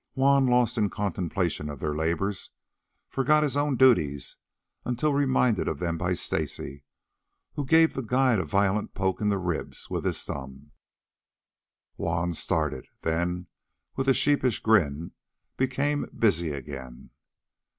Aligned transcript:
Juan, 0.15 0.47
lost 0.47 0.79
in 0.79 0.89
contemplation 0.89 1.69
of 1.69 1.79
their 1.79 1.93
labors, 1.93 2.49
forgot 3.07 3.43
his 3.43 3.55
own 3.55 3.75
duties 3.75 4.35
until 4.83 5.13
reminded 5.13 5.67
of 5.67 5.77
them 5.77 5.95
by 5.99 6.13
Stacy, 6.13 6.83
who 7.53 7.67
gave 7.67 7.93
the 7.93 8.01
guide 8.01 8.39
a 8.39 8.43
violent 8.43 8.95
poke 8.95 9.21
in 9.21 9.29
the 9.29 9.37
ribs 9.37 9.91
with 9.91 10.03
his 10.03 10.23
thumb. 10.23 10.71
Juan 11.97 12.33
started; 12.33 12.87
then, 13.03 13.45
with 13.95 14.07
a 14.09 14.13
sheepish 14.15 14.59
grin, 14.61 15.11
became 15.55 16.09
busy 16.17 16.49
again. 16.49 17.11